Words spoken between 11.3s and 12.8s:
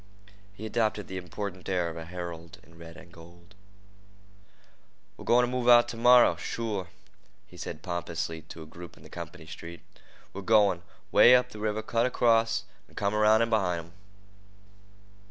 up the river, cut across,